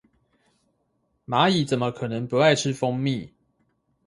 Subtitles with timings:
[1.27, 3.31] 螞蟻怎麼可能不愛吃蜂蜜